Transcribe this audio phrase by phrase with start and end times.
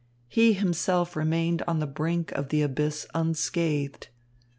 [0.27, 4.07] He himself remained on the brink of the abyss unscathed.